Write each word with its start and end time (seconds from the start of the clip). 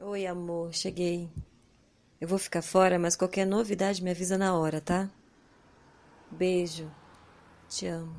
Oi, 0.00 0.28
amor, 0.28 0.72
cheguei. 0.72 1.28
Eu 2.20 2.28
vou 2.28 2.38
ficar 2.38 2.62
fora, 2.62 3.00
mas 3.00 3.16
qualquer 3.16 3.44
novidade 3.44 4.00
me 4.00 4.12
avisa 4.12 4.38
na 4.38 4.56
hora, 4.56 4.80
tá? 4.80 5.10
Beijo. 6.30 6.88
Te 7.68 7.88
amo. 7.88 8.14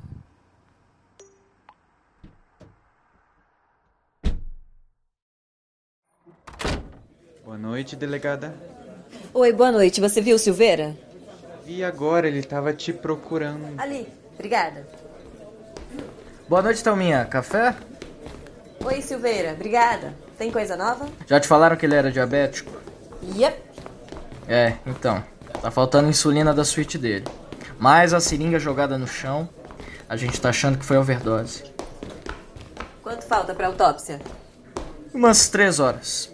Boa 7.42 7.56
noite, 7.56 7.96
delegada. 7.96 8.54
Oi, 9.32 9.50
boa 9.50 9.72
noite. 9.72 10.02
Você 10.02 10.20
viu 10.20 10.36
o 10.36 10.38
Silveira? 10.38 10.94
Vi 11.64 11.82
agora, 11.82 12.28
ele 12.28 12.42
tava 12.42 12.74
te 12.74 12.92
procurando. 12.92 13.80
Ali. 13.80 14.06
Obrigada. 14.34 14.86
Boa 16.46 16.60
noite, 16.60 16.84
Thelminha. 16.84 17.24
Café? 17.24 17.74
Oi, 18.82 19.02
Silveira. 19.02 19.52
Obrigada. 19.52 20.14
Tem 20.38 20.50
coisa 20.50 20.76
nova? 20.76 21.06
Já 21.26 21.38
te 21.38 21.46
falaram 21.46 21.76
que 21.76 21.84
ele 21.84 21.94
era 21.94 22.10
diabético? 22.10 22.72
Yep. 23.36 23.62
É, 24.48 24.76
então. 24.86 25.22
Tá 25.60 25.70
faltando 25.70 26.08
insulina 26.08 26.54
da 26.54 26.64
suíte 26.64 26.96
dele. 26.96 27.26
Mais 27.78 28.14
a 28.14 28.20
seringa 28.20 28.58
jogada 28.58 28.96
no 28.96 29.06
chão. 29.06 29.48
A 30.08 30.16
gente 30.16 30.40
tá 30.40 30.48
achando 30.48 30.78
que 30.78 30.84
foi 30.84 30.96
overdose. 30.96 31.64
Quanto 33.02 33.24
falta 33.26 33.54
pra 33.54 33.66
autópsia? 33.66 34.20
Umas 35.12 35.48
três 35.48 35.78
horas. 35.78 36.30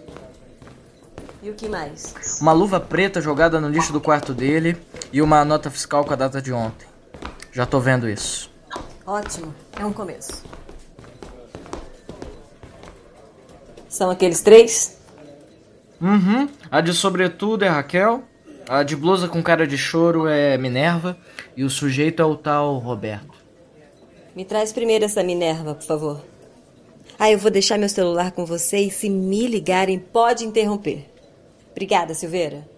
E 1.43 1.49
o 1.49 1.53
que 1.53 1.67
mais? 1.67 2.39
Uma 2.41 2.53
luva 2.53 2.79
preta 2.79 3.19
jogada 3.21 3.59
no 3.59 3.67
lixo 3.67 3.91
do 3.91 4.01
quarto 4.01 4.33
dele 4.33 4.77
e 5.11 5.21
uma 5.21 5.43
nota 5.43 5.69
fiscal 5.69 6.05
com 6.05 6.13
a 6.13 6.15
data 6.15 6.41
de 6.41 6.53
ontem. 6.53 6.87
Já 7.51 7.65
tô 7.65 7.79
vendo 7.79 8.09
isso. 8.09 8.49
Ótimo. 9.05 9.53
É 9.77 9.85
um 9.85 9.93
começo. 9.93 10.43
São 13.97 14.11
aqueles 14.11 14.41
três? 14.41 14.95
Uhum. 15.99 16.47
A 16.69 16.81
de 16.81 16.93
sobretudo 16.93 17.65
é 17.65 17.67
Raquel. 17.67 18.21
A 18.69 18.83
de 18.83 18.95
blusa 18.95 19.27
com 19.27 19.41
cara 19.41 19.65
de 19.65 19.75
choro 19.75 20.27
é 20.27 20.55
Minerva. 20.55 21.17
E 21.55 21.63
o 21.63 21.69
sujeito 21.69 22.21
é 22.21 22.25
o 22.25 22.35
tal 22.35 22.77
Roberto. 22.77 23.33
Me 24.35 24.45
traz 24.45 24.71
primeiro 24.71 25.05
essa 25.05 25.23
Minerva, 25.23 25.73
por 25.73 25.83
favor. 25.83 26.23
Ah, 27.17 27.31
eu 27.31 27.39
vou 27.39 27.49
deixar 27.49 27.79
meu 27.79 27.89
celular 27.89 28.31
com 28.33 28.45
você 28.45 28.77
e 28.77 28.91
se 28.91 29.09
me 29.09 29.47
ligarem, 29.47 29.97
pode 29.97 30.45
interromper. 30.45 31.09
Obrigada, 31.71 32.13
Silveira. 32.13 32.69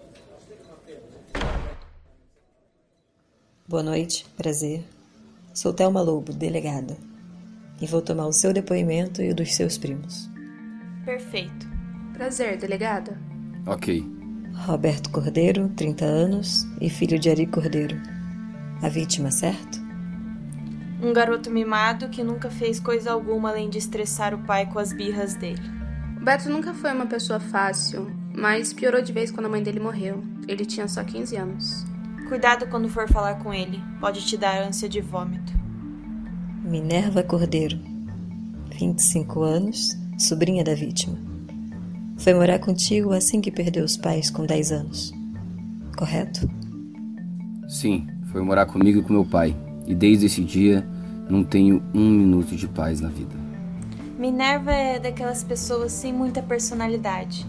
Boa 3.68 3.82
noite, 3.82 4.24
prazer. 4.38 4.82
Sou 5.52 5.74
Thelma 5.74 6.00
Lobo, 6.00 6.32
delegada. 6.32 6.96
E 7.78 7.86
vou 7.86 8.00
tomar 8.00 8.26
o 8.26 8.32
seu 8.32 8.54
depoimento 8.54 9.20
e 9.20 9.28
o 9.28 9.34
dos 9.34 9.52
seus 9.54 9.76
primos. 9.76 10.30
Perfeito. 11.04 11.68
Prazer, 12.12 12.58
delegada. 12.58 13.18
Ok. 13.66 14.04
Roberto 14.66 15.10
Cordeiro, 15.10 15.68
30 15.70 16.04
anos, 16.04 16.66
e 16.80 16.90
filho 16.90 17.18
de 17.18 17.30
Ari 17.30 17.46
Cordeiro. 17.46 17.96
A 18.82 18.88
vítima, 18.88 19.30
certo? 19.30 19.80
Um 21.02 21.12
garoto 21.12 21.50
mimado 21.50 22.08
que 22.08 22.22
nunca 22.22 22.50
fez 22.50 22.78
coisa 22.78 23.12
alguma 23.12 23.50
além 23.50 23.70
de 23.70 23.78
estressar 23.78 24.34
o 24.34 24.44
pai 24.44 24.66
com 24.66 24.78
as 24.78 24.92
birras 24.92 25.34
dele. 25.34 25.62
O 26.20 26.24
Beto 26.24 26.50
nunca 26.50 26.74
foi 26.74 26.92
uma 26.92 27.06
pessoa 27.06 27.40
fácil, 27.40 28.10
mas 28.34 28.74
piorou 28.74 29.00
de 29.00 29.12
vez 29.12 29.30
quando 29.30 29.46
a 29.46 29.48
mãe 29.48 29.62
dele 29.62 29.80
morreu. 29.80 30.22
Ele 30.46 30.66
tinha 30.66 30.86
só 30.86 31.02
15 31.02 31.36
anos. 31.36 31.86
Cuidado 32.28 32.66
quando 32.66 32.88
for 32.88 33.08
falar 33.08 33.36
com 33.36 33.52
ele, 33.52 33.82
pode 33.98 34.24
te 34.26 34.36
dar 34.36 34.62
ânsia 34.62 34.88
de 34.88 35.00
vômito. 35.00 35.52
Minerva 36.62 37.22
Cordeiro, 37.22 37.78
25 38.78 39.42
anos, 39.42 39.96
sobrinha 40.22 40.62
da 40.62 40.74
vítima. 40.74 41.16
Foi 42.18 42.34
morar 42.34 42.58
contigo 42.58 43.12
assim 43.12 43.40
que 43.40 43.50
perdeu 43.50 43.84
os 43.84 43.96
pais 43.96 44.30
com 44.30 44.44
10 44.44 44.72
anos. 44.72 45.12
Correto? 45.96 46.48
Sim, 47.66 48.06
foi 48.30 48.42
morar 48.42 48.66
comigo 48.66 48.98
e 48.98 49.02
com 49.02 49.12
meu 49.12 49.24
pai. 49.24 49.56
E 49.86 49.94
desde 49.94 50.26
esse 50.26 50.42
dia 50.42 50.86
não 51.28 51.42
tenho 51.42 51.82
um 51.94 52.10
minuto 52.10 52.54
de 52.54 52.68
paz 52.68 53.00
na 53.00 53.08
vida. 53.08 53.34
Minerva 54.18 54.72
é 54.72 54.98
daquelas 54.98 55.42
pessoas 55.42 55.92
sem 55.92 56.12
muita 56.12 56.42
personalidade. 56.42 57.46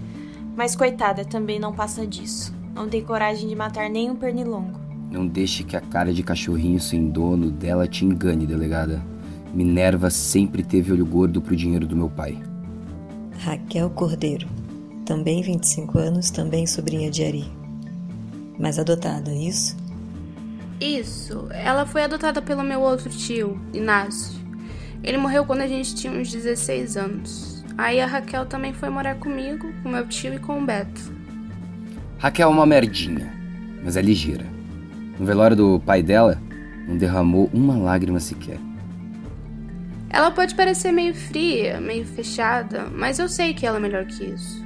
Mas 0.56 0.76
coitada, 0.76 1.26
também 1.26 1.60
não 1.60 1.74
passa 1.74 2.08
disso. 2.08 2.54
Não 2.74 2.88
tem 2.88 3.04
coragem 3.04 3.50
de 3.50 3.56
matar 3.56 3.90
nem 3.90 4.10
um 4.10 4.16
pernilongo. 4.16 4.80
Não 5.12 5.28
deixe 5.28 5.64
que 5.64 5.76
a 5.76 5.82
cara 5.82 6.14
de 6.14 6.24
cachorrinho 6.24 6.80
sem 6.80 7.10
dono 7.10 7.52
dela 7.52 7.88
te 7.88 8.06
engane, 8.06 8.46
delegada. 8.46 9.04
Minerva 9.54 10.10
sempre 10.10 10.64
teve 10.64 10.94
olho 10.94 11.06
gordo 11.06 11.42
pro 11.42 11.56
dinheiro 11.56 11.86
do 11.86 11.98
meu 11.98 12.10
pai. 12.10 12.38
Raquel 13.42 13.90
Cordeiro, 13.90 14.48
também 15.04 15.42
25 15.42 15.98
anos, 15.98 16.30
também 16.30 16.68
sobrinha 16.68 17.10
de 17.10 17.24
Ari. 17.24 17.52
Mas 18.60 18.78
adotada, 18.78 19.34
isso? 19.34 19.76
Isso. 20.80 21.48
Ela 21.50 21.88
foi 21.88 22.04
adotada 22.04 22.40
pelo 22.40 22.62
meu 22.62 22.82
outro 22.82 23.10
tio, 23.10 23.60
Inácio. 23.74 24.40
Ele 25.04 25.18
morreu 25.18 25.44
quando 25.44 25.62
a 25.62 25.68
gente 25.68 25.96
tinha 25.96 26.14
uns 26.14 26.32
16 26.32 26.96
anos. 26.96 27.66
Aí 27.76 28.00
a 28.00 28.06
Raquel 28.06 28.46
também 28.46 28.74
foi 28.74 28.92
morar 28.92 29.16
comigo, 29.16 29.74
com 29.82 29.90
meu 29.90 30.08
tio 30.08 30.36
e 30.36 30.40
com 30.40 30.62
o 30.62 30.64
Beto. 30.64 31.12
Raquel 32.20 32.48
é 32.48 32.54
uma 32.54 32.68
merdinha, 32.68 33.34
mas 33.84 33.98
é 33.98 34.04
ligeira. 34.04 34.46
No 35.18 35.26
velório 35.26 35.58
do 35.58 35.80
pai 35.80 36.04
dela, 36.04 36.40
não 36.88 36.96
derramou 36.96 37.50
uma 37.52 37.76
lágrima 37.76 38.20
sequer. 38.20 38.60
Ela 40.14 40.30
pode 40.30 40.56
parecer 40.56 40.92
meio 40.92 41.16
fria, 41.16 41.80
meio 41.80 42.06
fechada, 42.06 42.86
mas 42.92 43.18
eu 43.18 43.30
sei 43.30 43.54
que 43.54 43.66
ela 43.66 43.78
é 43.78 43.80
melhor 43.80 44.06
que 44.06 44.26
isso. 44.26 44.62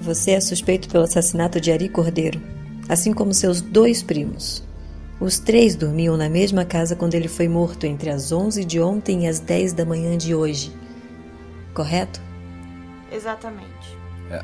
Você 0.00 0.30
é 0.30 0.40
suspeito 0.40 0.88
pelo 0.88 1.02
assassinato 1.02 1.60
de 1.60 1.72
Ari 1.72 1.88
Cordeiro, 1.88 2.40
assim 2.88 3.12
como 3.12 3.34
seus 3.34 3.60
dois 3.60 4.00
primos. 4.00 4.62
Os 5.18 5.40
três 5.40 5.74
dormiam 5.74 6.16
na 6.16 6.28
mesma 6.28 6.64
casa 6.64 6.94
quando 6.94 7.14
ele 7.14 7.26
foi 7.26 7.48
morto 7.48 7.84
entre 7.84 8.10
as 8.10 8.30
11 8.30 8.64
de 8.64 8.80
ontem 8.80 9.24
e 9.24 9.28
as 9.28 9.40
10 9.40 9.72
da 9.72 9.84
manhã 9.84 10.16
de 10.16 10.36
hoje. 10.36 10.72
Correto? 11.74 12.20
Exatamente. 13.10 13.98
É. 14.30 14.40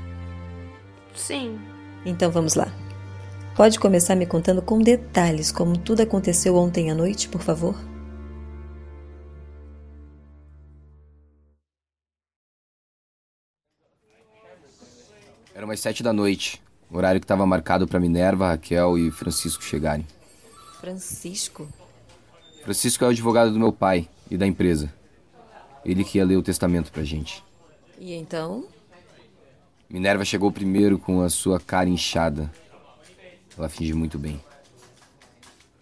Sim. 1.15 1.57
Então 2.05 2.33
vamos 2.33 2.55
lá. 2.55 2.69
Pode 3.55 3.79
começar 3.79 4.17
me 4.17 4.27
contando 4.27 4.61
com 4.61 4.81
detalhes 4.81 5.53
como 5.53 5.79
tudo 5.79 6.03
aconteceu 6.03 6.57
ontem 6.57 6.91
à 6.91 6.95
noite, 6.95 7.29
por 7.29 7.43
favor? 7.43 7.77
Era 15.59 15.65
umas 15.65 15.81
sete 15.81 16.05
da 16.05 16.13
noite, 16.13 16.63
horário 16.89 17.21
que 17.21 17.25
estava 17.25 17.45
marcado 17.45 17.89
para 17.89 17.99
Minerva, 17.99 18.47
Raquel 18.47 18.97
e 18.97 19.11
Francisco 19.11 19.61
chegarem. 19.61 20.07
Francisco? 20.79 21.69
Francisco 22.63 23.03
é 23.03 23.09
o 23.09 23.11
advogado 23.11 23.51
do 23.51 23.59
meu 23.59 23.73
pai 23.73 24.09
e 24.31 24.37
da 24.37 24.47
empresa. 24.47 24.89
Ele 25.85 26.05
que 26.05 26.19
ia 26.19 26.25
ler 26.25 26.37
o 26.37 26.45
testamento 26.45 26.93
pra 26.93 27.03
gente. 27.03 27.43
E 27.99 28.15
então? 28.15 28.69
Minerva 29.91 30.25
chegou 30.25 30.53
primeiro 30.53 30.97
com 30.97 31.23
a 31.23 31.29
sua 31.29 31.59
cara 31.59 31.89
inchada. 31.89 32.49
Ela 33.59 33.69
finge 33.69 33.93
muito 33.95 34.17
bem. 34.17 34.41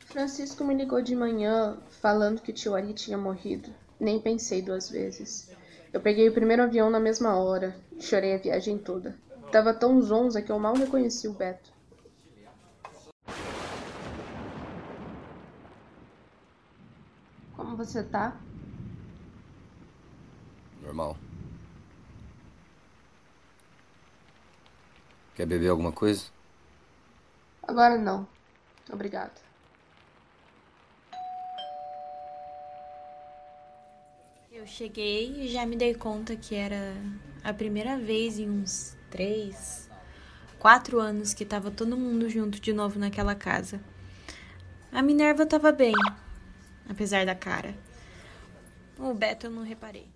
Francisco 0.06 0.64
me 0.64 0.74
ligou 0.74 1.02
de 1.02 1.14
manhã 1.14 1.76
falando 2.00 2.40
que 2.40 2.50
o 2.50 2.54
tio 2.54 2.74
Ari 2.74 2.94
tinha 2.94 3.18
morrido. 3.18 3.68
Nem 4.00 4.18
pensei 4.18 4.62
duas 4.62 4.88
vezes. 4.88 5.50
Eu 5.92 6.00
peguei 6.00 6.30
o 6.30 6.32
primeiro 6.32 6.62
avião 6.62 6.88
na 6.88 6.98
mesma 6.98 7.36
hora. 7.36 7.76
Chorei 8.00 8.34
a 8.34 8.38
viagem 8.38 8.78
toda. 8.78 9.25
Tava 9.56 9.72
tão 9.72 10.02
zonza 10.02 10.42
que 10.42 10.52
eu 10.52 10.58
mal 10.58 10.74
reconheci 10.74 11.26
o 11.26 11.32
Beto. 11.32 11.72
Como 17.56 17.74
você 17.74 18.02
tá? 18.02 18.38
Normal. 20.82 21.16
Quer 25.34 25.46
beber 25.46 25.70
alguma 25.70 25.90
coisa? 25.90 26.26
Agora 27.62 27.96
não. 27.96 28.28
Obrigada. 28.92 29.40
Eu 34.52 34.66
cheguei 34.66 35.44
e 35.44 35.48
já 35.48 35.64
me 35.64 35.76
dei 35.76 35.94
conta 35.94 36.36
que 36.36 36.54
era 36.54 36.92
a 37.42 37.54
primeira 37.54 37.96
vez 37.96 38.38
em 38.38 38.50
uns 38.50 38.94
três, 39.16 39.88
quatro 40.58 41.00
anos 41.00 41.32
que 41.32 41.46
tava 41.46 41.70
todo 41.70 41.96
mundo 41.96 42.28
junto 42.28 42.60
de 42.60 42.70
novo 42.74 42.98
naquela 42.98 43.34
casa. 43.34 43.80
A 44.92 45.00
Minerva 45.00 45.46
tava 45.46 45.72
bem, 45.72 45.94
apesar 46.86 47.24
da 47.24 47.34
cara. 47.34 47.74
O 48.98 49.14
Beto 49.14 49.46
eu 49.46 49.50
não 49.50 49.62
reparei. 49.62 50.06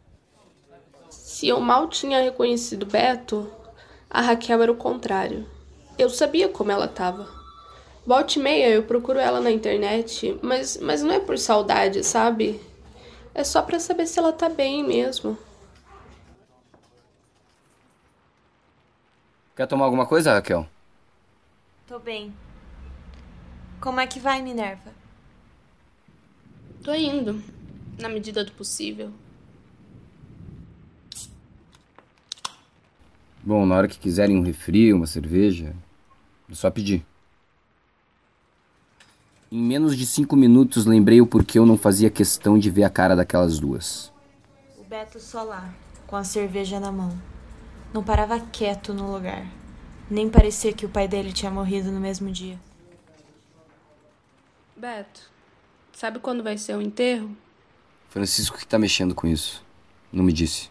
Se 1.08 1.49
eu 1.49 1.58
mal 1.61 1.88
tinha 1.88 2.20
reconhecido 2.20 2.85
Beto, 2.85 3.50
a 4.11 4.20
Raquel 4.20 4.62
era 4.62 4.73
o 4.73 4.76
contrário. 4.76 5.47
Eu 5.99 6.11
sabia 6.11 6.50
como 6.50 6.70
ela 6.70 6.87
tava. 6.87 7.26
Volte 8.06 8.38
meia 8.38 8.69
eu 8.69 8.82
procuro 8.82 9.19
ela 9.19 9.41
na 9.41 9.50
internet, 9.50 10.38
mas, 10.43 10.76
mas 10.76 11.02
não 11.02 11.14
é 11.14 11.20
por 11.20 11.38
saudade, 11.38 12.05
sabe? 12.05 12.61
É 13.35 13.44
só 13.44 13.62
pra 13.62 13.81
saber 13.81 14.06
se 14.06 14.19
ela 14.19 14.31
tá 14.32 14.50
bem 14.50 14.85
mesmo. 14.85 15.38
Quer 19.60 19.66
tomar 19.66 19.84
alguma 19.84 20.06
coisa, 20.06 20.32
Raquel? 20.32 20.66
Tô 21.86 21.98
bem. 21.98 22.32
Como 23.78 24.00
é 24.00 24.06
que 24.06 24.18
vai, 24.18 24.40
Minerva? 24.40 24.90
Tô 26.82 26.94
indo, 26.94 27.42
na 28.00 28.08
medida 28.08 28.42
do 28.42 28.52
possível. 28.52 29.12
Bom, 33.44 33.66
na 33.66 33.76
hora 33.76 33.86
que 33.86 33.98
quiserem 33.98 34.34
um 34.34 34.42
refri, 34.42 34.94
uma 34.94 35.06
cerveja, 35.06 35.76
é 36.50 36.54
só 36.54 36.70
pedir. 36.70 37.04
Em 39.52 39.60
menos 39.60 39.94
de 39.94 40.06
cinco 40.06 40.36
minutos 40.36 40.86
lembrei 40.86 41.20
o 41.20 41.26
porquê 41.26 41.58
eu 41.58 41.66
não 41.66 41.76
fazia 41.76 42.08
questão 42.08 42.58
de 42.58 42.70
ver 42.70 42.84
a 42.84 42.88
cara 42.88 43.14
daquelas 43.14 43.58
duas. 43.58 44.10
O 44.78 44.84
Beto 44.84 45.20
só 45.20 45.42
lá, 45.42 45.70
com 46.06 46.16
a 46.16 46.24
cerveja 46.24 46.80
na 46.80 46.90
mão. 46.90 47.12
Não 47.92 48.04
parava 48.04 48.38
quieto 48.38 48.94
no 48.94 49.12
lugar. 49.12 49.44
Nem 50.08 50.31
parecia 50.31 50.72
que 50.72 50.87
o 50.87 50.88
pai 50.88 51.08
dele 51.08 51.32
tinha 51.32 51.50
morrido 51.50 51.90
no 51.90 52.00
mesmo 52.00 52.31
dia. 52.31 52.58
Beto, 54.76 55.20
sabe 55.92 56.20
quando 56.20 56.42
vai 56.42 56.56
ser 56.56 56.76
o 56.76 56.81
enterro? 56.81 57.37
Francisco 58.08 58.56
que 58.56 58.66
tá 58.66 58.78
mexendo 58.78 59.14
com 59.14 59.26
isso. 59.26 59.64
Não 60.12 60.22
me 60.22 60.32
disse. 60.32 60.70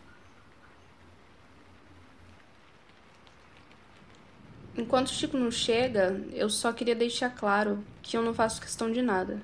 Enquanto 4.77 5.07
o 5.07 5.13
Chico 5.13 5.38
não 5.38 5.51
chega, 5.51 6.25
eu 6.31 6.50
só 6.50 6.71
queria 6.71 6.95
deixar 6.95 7.30
claro 7.30 7.83
que 8.01 8.16
eu 8.16 8.21
não 8.21 8.33
faço 8.33 8.62
questão 8.62 8.89
de 8.89 9.01
nada. 9.01 9.42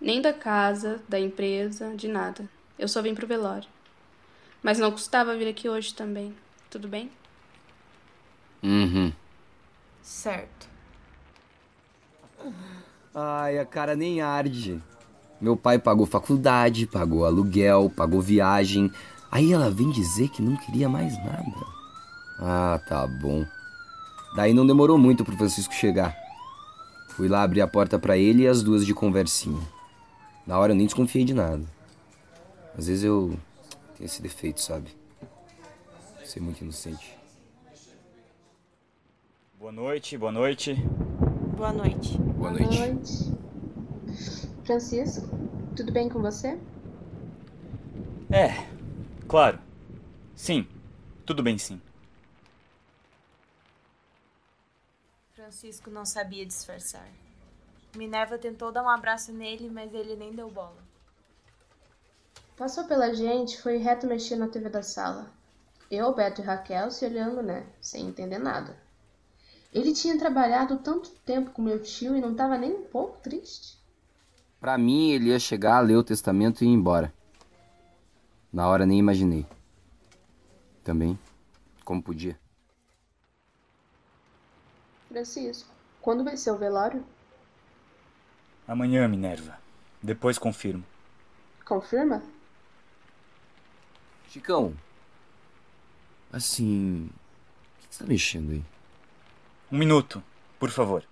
Nem 0.00 0.20
da 0.20 0.32
casa, 0.32 1.00
da 1.08 1.18
empresa, 1.18 1.94
de 1.94 2.08
nada. 2.08 2.48
Eu 2.76 2.88
só 2.88 3.00
vim 3.00 3.14
pro 3.14 3.26
velório. 3.26 3.68
Mas 4.60 4.80
não 4.80 4.90
custava 4.90 5.36
vir 5.36 5.46
aqui 5.46 5.68
hoje 5.68 5.94
também. 5.94 6.34
Tudo 6.70 6.86
bem? 6.86 7.10
Uhum. 8.62 9.12
Certo. 10.02 10.68
Ai, 13.14 13.58
a 13.58 13.64
cara 13.64 13.96
nem 13.96 14.20
arde. 14.20 14.82
Meu 15.40 15.56
pai 15.56 15.78
pagou 15.78 16.04
faculdade, 16.04 16.86
pagou 16.86 17.24
aluguel, 17.24 17.90
pagou 17.94 18.20
viagem. 18.20 18.92
Aí 19.30 19.52
ela 19.52 19.70
vem 19.70 19.90
dizer 19.90 20.28
que 20.28 20.42
não 20.42 20.56
queria 20.56 20.88
mais 20.88 21.16
nada. 21.18 21.66
Ah, 22.38 22.80
tá 22.88 23.06
bom. 23.06 23.46
Daí 24.36 24.52
não 24.52 24.66
demorou 24.66 24.98
muito 24.98 25.24
pro 25.24 25.36
Francisco 25.36 25.74
chegar. 25.74 26.16
Fui 27.10 27.28
lá 27.28 27.42
abrir 27.42 27.60
a 27.60 27.66
porta 27.66 27.98
para 27.98 28.16
ele 28.16 28.42
e 28.42 28.48
as 28.48 28.62
duas 28.62 28.84
de 28.84 28.94
conversinha. 28.94 29.60
Na 30.46 30.58
hora 30.58 30.72
eu 30.72 30.76
nem 30.76 30.86
desconfiei 30.86 31.24
de 31.24 31.34
nada. 31.34 31.64
Às 32.76 32.86
vezes 32.86 33.04
eu 33.04 33.38
tenho 33.96 34.06
esse 34.06 34.22
defeito, 34.22 34.60
sabe? 34.60 34.90
Ser 36.28 36.40
muito 36.40 36.60
inocente. 36.60 37.18
Boa 39.58 39.72
noite, 39.72 40.18
boa 40.18 40.30
noite. 40.30 40.74
Boa 41.56 41.72
noite. 41.72 42.18
Boa 42.18 42.50
noite. 42.50 43.32
Francisco, 44.66 45.26
tudo 45.74 45.90
bem 45.90 46.10
com 46.10 46.20
você? 46.20 46.60
É, 48.30 48.68
claro. 49.26 49.58
Sim, 50.36 50.68
tudo 51.24 51.42
bem 51.42 51.56
sim. 51.56 51.80
Francisco 55.32 55.88
não 55.88 56.04
sabia 56.04 56.44
disfarçar. 56.44 57.08
Minerva 57.96 58.36
tentou 58.36 58.70
dar 58.70 58.82
um 58.82 58.90
abraço 58.90 59.32
nele, 59.32 59.70
mas 59.70 59.94
ele 59.94 60.14
nem 60.14 60.34
deu 60.34 60.50
bola. 60.50 60.76
Passou 62.54 62.84
pela 62.84 63.14
gente, 63.14 63.62
foi 63.62 63.78
reto 63.78 64.06
mexer 64.06 64.36
na 64.36 64.48
TV 64.48 64.68
da 64.68 64.82
sala. 64.82 65.37
Eu, 65.90 66.14
Beto 66.14 66.42
e 66.42 66.44
Raquel 66.44 66.90
se 66.90 67.04
olhando, 67.06 67.42
né? 67.42 67.66
Sem 67.80 68.06
entender 68.06 68.38
nada. 68.38 68.76
Ele 69.72 69.92
tinha 69.92 70.18
trabalhado 70.18 70.78
tanto 70.78 71.10
tempo 71.24 71.50
com 71.50 71.62
meu 71.62 71.82
tio 71.82 72.16
e 72.16 72.20
não 72.20 72.32
estava 72.32 72.58
nem 72.58 72.72
um 72.72 72.84
pouco 72.84 73.18
triste. 73.18 73.78
Pra 74.60 74.76
mim, 74.76 75.10
ele 75.10 75.30
ia 75.30 75.38
chegar, 75.38 75.80
ler 75.80 75.96
o 75.96 76.04
testamento 76.04 76.62
e 76.62 76.66
ir 76.66 76.70
embora. 76.70 77.12
Na 78.52 78.68
hora 78.68 78.84
nem 78.84 78.98
imaginei. 78.98 79.46
Também, 80.82 81.18
como 81.84 82.02
podia. 82.02 82.38
Francisco, 85.08 85.70
quando 86.00 86.24
vai 86.24 86.36
ser 86.36 86.50
o 86.50 86.58
velório? 86.58 87.04
Amanhã, 88.66 89.06
Minerva. 89.08 89.58
Depois 90.02 90.38
confirmo. 90.38 90.84
Confirma? 91.64 92.22
Chicão. 94.28 94.74
Assim. 96.32 97.08
O 97.84 97.88
que 97.88 97.94
você 97.94 98.04
tá 98.04 98.08
mexendo 98.08 98.50
aí? 98.52 98.62
Um 99.70 99.78
minuto, 99.78 100.22
por 100.58 100.70
favor. 100.70 101.04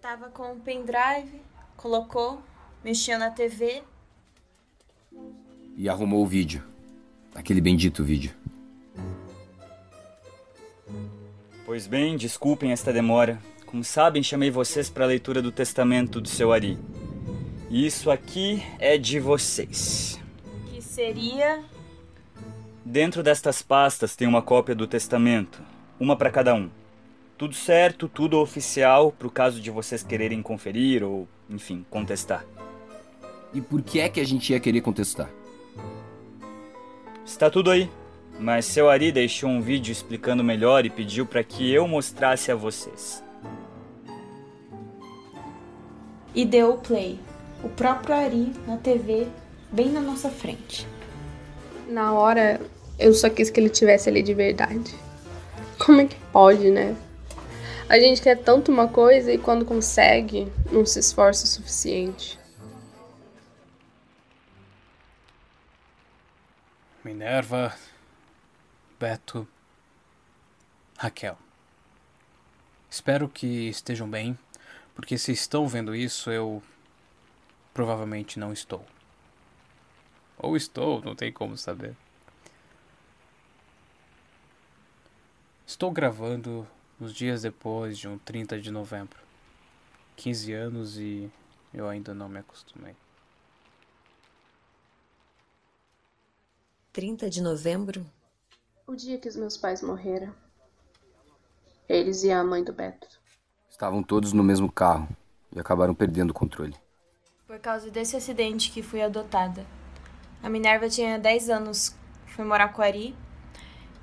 Tava 0.00 0.28
com 0.30 0.52
o 0.52 0.60
pendrive, 0.60 1.40
colocou, 1.76 2.42
mexeu 2.82 3.18
na 3.18 3.30
TV. 3.30 3.82
E 5.76 5.88
arrumou 5.88 6.22
o 6.22 6.26
vídeo. 6.26 6.62
Aquele 7.34 7.60
bendito 7.60 8.04
vídeo. 8.04 8.34
Pois 11.64 11.86
bem, 11.86 12.16
desculpem 12.16 12.72
esta 12.72 12.92
demora. 12.92 13.40
Como 13.64 13.82
sabem, 13.82 14.22
chamei 14.22 14.50
vocês 14.50 14.90
para 14.90 15.04
a 15.04 15.08
leitura 15.08 15.40
do 15.40 15.50
testamento 15.50 16.20
do 16.20 16.28
seu 16.28 16.52
Ari. 16.52 16.78
E 17.70 17.86
isso 17.86 18.10
aqui 18.10 18.62
é 18.78 18.98
de 18.98 19.18
vocês. 19.18 20.20
Que 20.66 20.82
seria. 20.82 21.64
Dentro 22.84 23.22
destas 23.22 23.62
pastas 23.62 24.16
tem 24.16 24.26
uma 24.26 24.42
cópia 24.42 24.74
do 24.74 24.88
testamento, 24.88 25.62
uma 26.00 26.16
para 26.16 26.30
cada 26.30 26.52
um. 26.54 26.68
Tudo 27.38 27.54
certo, 27.54 28.08
tudo 28.08 28.40
oficial, 28.40 29.12
pro 29.12 29.30
caso 29.30 29.60
de 29.60 29.70
vocês 29.70 30.02
quererem 30.02 30.42
conferir 30.42 31.04
ou, 31.04 31.28
enfim, 31.48 31.86
contestar. 31.88 32.44
E 33.54 33.60
por 33.60 33.82
que 33.82 34.00
é 34.00 34.08
que 34.08 34.20
a 34.20 34.24
gente 34.26 34.52
ia 34.52 34.58
querer 34.58 34.80
contestar? 34.80 35.30
Está 37.24 37.48
tudo 37.48 37.70
aí. 37.70 37.88
Mas 38.38 38.64
seu 38.64 38.88
Ari 38.90 39.12
deixou 39.12 39.48
um 39.48 39.60
vídeo 39.60 39.92
explicando 39.92 40.42
melhor 40.42 40.84
e 40.84 40.90
pediu 40.90 41.24
para 41.24 41.44
que 41.44 41.70
eu 41.70 41.86
mostrasse 41.86 42.50
a 42.50 42.56
vocês. 42.56 43.22
E 46.34 46.44
deu 46.44 46.70
o 46.70 46.78
play. 46.78 47.20
O 47.62 47.68
próprio 47.68 48.14
Ari 48.14 48.52
na 48.66 48.76
TV, 48.76 49.28
bem 49.70 49.90
na 49.90 50.00
nossa 50.00 50.30
frente. 50.30 50.86
Na 51.88 52.12
hora, 52.12 52.60
eu 52.98 53.12
só 53.12 53.28
quis 53.28 53.50
que 53.50 53.60
ele 53.60 53.68
tivesse 53.68 54.08
ali 54.08 54.22
de 54.22 54.34
verdade. 54.34 54.94
Como 55.78 56.00
é 56.00 56.06
que 56.06 56.16
pode, 56.32 56.70
né? 56.70 56.96
A 57.88 57.98
gente 57.98 58.22
quer 58.22 58.36
tanto 58.36 58.72
uma 58.72 58.88
coisa 58.88 59.32
e 59.32 59.38
quando 59.38 59.64
consegue, 59.64 60.50
não 60.70 60.86
se 60.86 60.98
esforça 60.98 61.44
o 61.44 61.48
suficiente. 61.48 62.38
Minerva, 67.04 67.74
Beto, 68.98 69.46
Raquel. 70.96 71.36
Espero 72.88 73.28
que 73.28 73.68
estejam 73.68 74.08
bem, 74.08 74.38
porque 74.94 75.18
se 75.18 75.32
estão 75.32 75.66
vendo 75.66 75.94
isso, 75.94 76.30
eu 76.30 76.62
provavelmente 77.74 78.38
não 78.38 78.52
estou. 78.52 78.84
Ou 80.42 80.56
estou, 80.56 81.00
não 81.00 81.14
tem 81.14 81.32
como 81.32 81.56
saber. 81.56 81.96
Estou 85.64 85.92
gravando 85.92 86.66
nos 86.98 87.14
dias 87.14 87.42
depois 87.42 87.96
de 87.96 88.08
um 88.08 88.18
30 88.18 88.60
de 88.60 88.68
novembro. 88.68 89.20
15 90.16 90.52
anos 90.52 90.98
e 90.98 91.30
eu 91.72 91.88
ainda 91.88 92.12
não 92.12 92.28
me 92.28 92.40
acostumei. 92.40 92.96
30 96.92 97.30
de 97.30 97.40
novembro? 97.40 98.04
O 98.84 98.96
dia 98.96 99.18
que 99.18 99.28
os 99.28 99.36
meus 99.36 99.56
pais 99.56 99.80
morreram. 99.80 100.34
Eles 101.88 102.24
e 102.24 102.32
a 102.32 102.42
mãe 102.42 102.64
do 102.64 102.72
Beto. 102.72 103.06
Estavam 103.70 104.02
todos 104.02 104.32
no 104.32 104.42
mesmo 104.42 104.70
carro 104.70 105.08
e 105.54 105.60
acabaram 105.60 105.94
perdendo 105.94 106.30
o 106.30 106.34
controle. 106.34 106.74
Por 107.46 107.60
causa 107.60 107.90
desse 107.90 108.16
acidente 108.16 108.72
que 108.72 108.82
fui 108.82 109.00
adotada. 109.00 109.64
A 110.42 110.48
Minerva 110.48 110.88
tinha 110.88 111.18
10 111.18 111.50
anos, 111.50 111.96
foi 112.26 112.44
morar 112.44 112.72
com 112.72 112.82
a 112.82 112.86
Ari, 112.86 113.14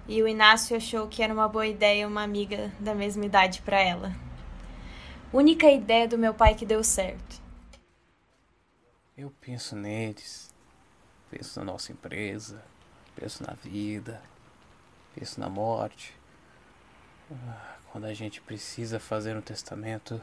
e 0.08 0.24
o 0.24 0.28
Inácio 0.28 0.76
achou 0.76 1.08
que 1.08 1.22
era 1.22 1.34
uma 1.34 1.48
boa 1.48 1.68
ideia 1.68 2.08
uma 2.08 2.24
amiga 2.24 2.72
da 2.80 2.96
mesma 2.96 3.26
idade 3.26 3.62
para 3.62 3.80
ela. 3.80 4.16
Única 5.34 5.70
ideia 5.70 6.08
do 6.08 6.18
meu 6.18 6.34
pai 6.34 6.56
que 6.56 6.66
deu 6.66 6.84
certo. 6.84 7.42
Eu 9.18 9.32
penso 9.42 9.76
neles, 9.76 10.50
penso 11.30 11.60
na 11.60 11.66
nossa 11.66 11.92
empresa, 11.92 12.64
penso 13.16 13.44
na 13.44 13.54
vida, 13.54 14.22
penso 15.14 15.40
na 15.40 15.50
morte. 15.50 16.16
Ah, 17.30 17.76
Quando 17.92 18.06
a 18.06 18.14
gente 18.14 18.42
precisa 18.42 19.00
fazer 19.00 19.36
um 19.36 19.42
testamento, 19.42 20.22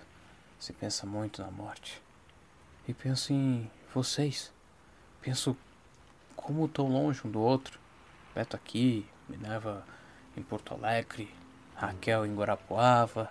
se 0.58 0.72
pensa 0.72 1.06
muito 1.06 1.42
na 1.42 1.50
morte. 1.50 2.02
E 2.88 2.94
penso 2.94 3.32
em 3.32 3.70
vocês. 3.94 4.52
Penso 5.20 5.56
como 6.46 6.68
tão 6.68 6.86
longe 6.86 7.20
um 7.24 7.30
do 7.30 7.40
outro. 7.40 7.80
Beto 8.32 8.54
aqui, 8.54 9.04
Minerva 9.28 9.84
em 10.36 10.42
Porto 10.42 10.74
Alegre, 10.74 11.28
Raquel 11.74 12.24
em 12.24 12.36
Guarapuava. 12.36 13.28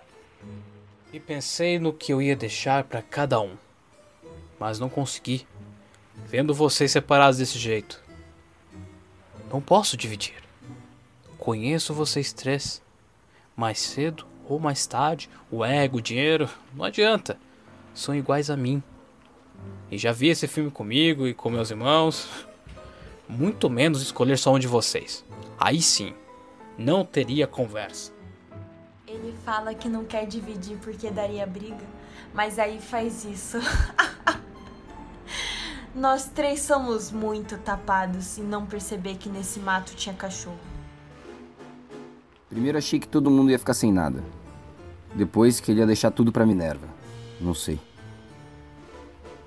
E 1.10 1.18
pensei 1.18 1.78
no 1.78 1.94
que 1.94 2.12
eu 2.12 2.20
ia 2.20 2.36
deixar 2.36 2.84
para 2.84 3.00
cada 3.00 3.40
um. 3.40 3.56
Mas 4.60 4.78
não 4.78 4.90
consegui. 4.90 5.46
Vendo 6.26 6.52
vocês 6.52 6.90
separados 6.90 7.38
desse 7.38 7.58
jeito. 7.58 8.02
Não 9.50 9.62
posso 9.62 9.96
dividir. 9.96 10.42
Conheço 11.38 11.94
vocês 11.94 12.34
três. 12.34 12.82
Mais 13.56 13.78
cedo 13.78 14.26
ou 14.46 14.60
mais 14.60 14.86
tarde, 14.86 15.30
o 15.50 15.64
ego, 15.64 15.96
o 15.96 16.02
dinheiro, 16.02 16.50
não 16.74 16.84
adianta. 16.84 17.38
São 17.94 18.14
iguais 18.14 18.50
a 18.50 18.56
mim. 18.56 18.82
E 19.90 19.96
já 19.96 20.12
vi 20.12 20.28
esse 20.28 20.46
filme 20.46 20.70
comigo 20.70 21.26
e 21.26 21.32
com 21.32 21.48
meus 21.48 21.70
irmãos. 21.70 22.46
Muito 23.28 23.68
menos 23.68 24.02
escolher 24.02 24.38
só 24.38 24.54
um 24.54 24.58
de 24.58 24.68
vocês. 24.68 25.24
Aí 25.58 25.82
sim, 25.82 26.14
não 26.78 27.04
teria 27.04 27.46
conversa. 27.46 28.12
Ele 29.06 29.34
fala 29.44 29.74
que 29.74 29.88
não 29.88 30.04
quer 30.04 30.26
dividir 30.26 30.78
porque 30.78 31.10
daria 31.10 31.46
briga, 31.46 31.84
mas 32.34 32.58
aí 32.58 32.80
faz 32.80 33.24
isso. 33.24 33.58
Nós 35.94 36.26
três 36.26 36.60
somos 36.60 37.10
muito 37.10 37.56
tapados 37.56 38.36
em 38.36 38.42
não 38.42 38.66
perceber 38.66 39.16
que 39.16 39.30
nesse 39.30 39.58
mato 39.58 39.94
tinha 39.94 40.14
cachorro. 40.14 40.58
Primeiro 42.50 42.76
achei 42.76 43.00
que 43.00 43.08
todo 43.08 43.30
mundo 43.30 43.50
ia 43.50 43.58
ficar 43.58 43.74
sem 43.74 43.92
nada. 43.92 44.22
Depois 45.14 45.58
que 45.58 45.70
ele 45.70 45.80
ia 45.80 45.86
deixar 45.86 46.10
tudo 46.10 46.30
pra 46.30 46.44
Minerva. 46.44 46.86
Não 47.40 47.54
sei. 47.54 47.80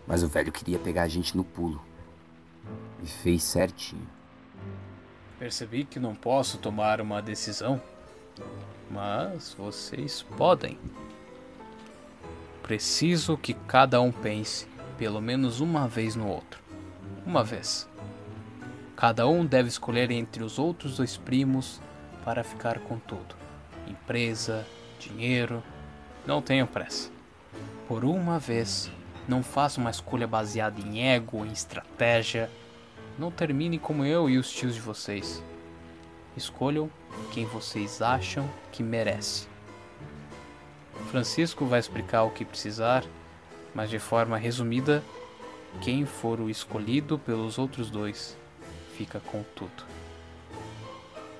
Mas 0.07 0.23
o 0.23 0.27
velho 0.27 0.51
queria 0.51 0.79
pegar 0.79 1.03
a 1.03 1.07
gente 1.07 1.37
no 1.37 1.43
pulo. 1.43 1.79
E 3.03 3.07
fez 3.07 3.43
certinho. 3.43 4.07
Percebi 5.37 5.85
que 5.85 5.99
não 5.99 6.13
posso 6.13 6.57
tomar 6.57 6.99
uma 6.99 7.21
decisão, 7.21 7.81
mas 8.91 9.53
vocês 9.53 10.21
podem. 10.37 10.77
Preciso 12.61 13.37
que 13.37 13.53
cada 13.53 14.01
um 14.01 14.11
pense 14.11 14.67
pelo 14.97 15.21
menos 15.21 15.61
uma 15.61 15.87
vez 15.87 16.15
no 16.15 16.27
outro. 16.27 16.61
Uma 17.25 17.43
vez. 17.43 17.87
Cada 18.95 19.25
um 19.27 19.45
deve 19.45 19.69
escolher 19.69 20.11
entre 20.11 20.43
os 20.43 20.59
outros 20.59 20.97
dois 20.97 21.15
primos 21.15 21.79
para 22.25 22.43
ficar 22.43 22.79
com 22.79 22.99
tudo: 22.99 23.35
empresa, 23.87 24.67
dinheiro. 24.99 25.63
Não 26.27 26.41
tenham 26.41 26.67
pressa. 26.67 27.09
Por 27.87 28.03
uma 28.03 28.37
vez, 28.37 28.91
não 29.27 29.41
faça 29.41 29.79
uma 29.79 29.89
escolha 29.89 30.27
baseada 30.27 30.81
em 30.81 31.07
ego, 31.07 31.45
em 31.45 31.51
estratégia. 31.51 32.49
Não 33.19 33.29
termine 33.29 33.77
como 33.77 34.05
eu 34.05 34.29
e 34.29 34.37
os 34.37 34.49
tios 34.49 34.73
de 34.73 34.79
vocês. 34.79 35.43
Escolham 36.37 36.89
quem 37.33 37.43
vocês 37.43 38.01
acham 38.01 38.49
que 38.71 38.81
merece. 38.81 39.45
Francisco 41.11 41.65
vai 41.65 41.81
explicar 41.81 42.23
o 42.23 42.31
que 42.31 42.45
precisar, 42.45 43.03
mas 43.75 43.89
de 43.89 43.99
forma 43.99 44.37
resumida, 44.37 45.03
quem 45.81 46.05
for 46.05 46.39
o 46.39 46.49
escolhido 46.49 47.19
pelos 47.19 47.57
outros 47.57 47.91
dois 47.91 48.37
fica 48.95 49.19
com 49.19 49.43
tudo. 49.53 49.83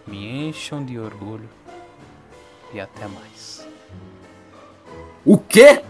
Me 0.05 0.49
encham 0.49 0.83
de 0.83 0.99
orgulho 0.99 1.49
e 2.73 2.81
até 2.81 3.07
mais. 3.07 3.65
O 5.23 5.37
quê? 5.37 5.81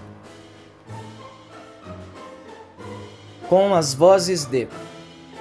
Com 3.47 3.73
as 3.73 3.95
vozes 3.95 4.45
de 4.45 4.67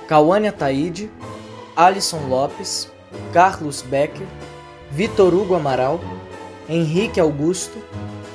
Cauânia 0.08 0.50
Taide, 0.50 1.10
Alisson 1.76 2.28
Lopes, 2.28 2.90
Carlos 3.30 3.82
Becker, 3.82 4.26
Vitor 4.90 5.34
Hugo 5.34 5.54
Amaral, 5.54 6.00
Henrique 6.66 7.20
Augusto, 7.20 7.76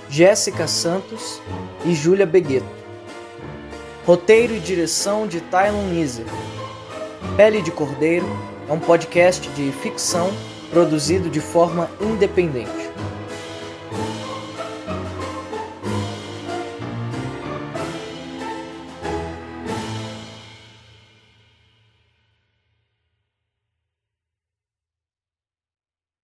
Jéssica 0.07 0.67
Santos 0.67 1.41
e 1.83 1.95
Júlia 1.95 2.27
Begueto. 2.27 2.67
Roteiro 4.05 4.53
e 4.53 4.59
direção 4.59 5.25
de 5.25 5.41
Tylon 5.41 5.87
Nizer. 5.87 6.27
Pele 7.35 7.59
de 7.59 7.71
Cordeiro 7.71 8.27
é 8.69 8.71
um 8.71 8.79
podcast 8.79 9.49
de 9.49 9.71
ficção 9.71 10.29
produzido 10.69 11.27
de 11.27 11.39
forma 11.39 11.89
independente. 11.99 12.82